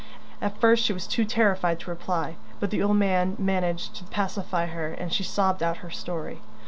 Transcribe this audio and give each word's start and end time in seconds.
At 0.41 0.59
first, 0.59 0.83
she 0.83 0.93
was 0.93 1.05
too 1.05 1.25
terrified 1.25 1.79
to 1.81 1.91
reply, 1.91 2.35
but 2.59 2.71
the 2.71 2.81
old 2.81 2.97
man 2.97 3.35
managed 3.37 3.93
to 3.97 4.03
pacify 4.05 4.65
her 4.65 4.91
and 4.93 5.13
she 5.13 5.21
sobbed 5.21 5.61
out 5.61 5.77
her 5.85 5.91
story. 5.91 6.41